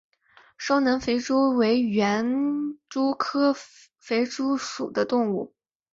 [0.57, 2.33] 双南肥蛛为园
[2.89, 3.55] 蛛科
[3.99, 5.53] 肥蛛属的动物。